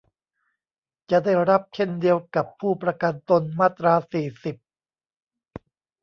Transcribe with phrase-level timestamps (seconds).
[1.11, 4.55] จะได้รับเช่นเดียวกับผู้ประกันตน มาตรา สี่สิบ